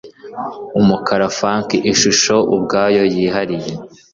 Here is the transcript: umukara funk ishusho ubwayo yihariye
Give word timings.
umukara 0.79 1.27
funk 1.37 1.69
ishusho 1.91 2.35
ubwayo 2.55 3.03
yihariye 3.13 3.71